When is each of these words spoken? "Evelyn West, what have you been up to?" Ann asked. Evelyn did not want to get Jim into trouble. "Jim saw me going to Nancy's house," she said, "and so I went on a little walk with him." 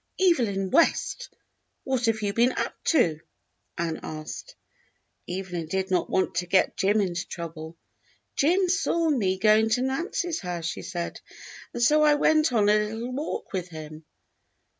"Evelyn 0.19 0.71
West, 0.71 1.29
what 1.83 2.07
have 2.07 2.23
you 2.23 2.33
been 2.33 2.53
up 2.53 2.75
to?" 2.85 3.19
Ann 3.77 3.99
asked. 4.01 4.55
Evelyn 5.29 5.67
did 5.67 5.91
not 5.91 6.09
want 6.09 6.33
to 6.33 6.47
get 6.47 6.75
Jim 6.75 6.99
into 6.99 7.27
trouble. 7.27 7.77
"Jim 8.35 8.67
saw 8.67 9.11
me 9.11 9.37
going 9.37 9.69
to 9.69 9.83
Nancy's 9.83 10.39
house," 10.39 10.65
she 10.65 10.81
said, 10.81 11.21
"and 11.75 11.83
so 11.83 12.01
I 12.01 12.15
went 12.15 12.51
on 12.51 12.67
a 12.67 12.77
little 12.83 13.11
walk 13.11 13.53
with 13.53 13.67
him." 13.69 14.03